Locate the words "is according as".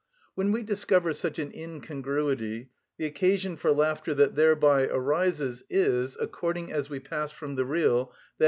5.69-6.89